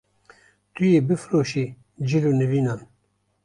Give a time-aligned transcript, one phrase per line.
[0.73, 1.65] Tu yê bifroşî
[2.07, 2.81] cil û nîvînan